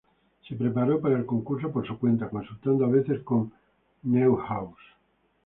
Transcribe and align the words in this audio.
Se 0.47 0.55
preparó 0.55 0.99
para 0.99 1.15
el 1.15 1.27
concurso 1.27 1.71
por 1.71 1.85
su 1.85 1.99
cuenta, 1.99 2.27
consultando 2.27 2.85
a 2.85 2.89
veces 2.89 3.19
con 3.21 3.53
Neuhaus. 4.01 4.79